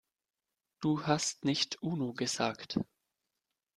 Du 0.79 1.05
hast 1.05 1.45
nicht 1.45 1.83
Uno 1.83 2.13
gesagt. 2.13 2.79